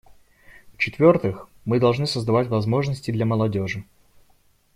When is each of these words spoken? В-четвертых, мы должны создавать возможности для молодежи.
В-четвертых, 0.73 1.47
мы 1.63 1.79
должны 1.79 2.07
создавать 2.07 2.47
возможности 2.47 3.11
для 3.11 3.23
молодежи. 3.23 3.83